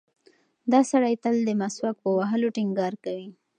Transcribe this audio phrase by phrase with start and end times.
[0.71, 3.27] دا سړی تل د مسواک په وهلو ټینګار کوي.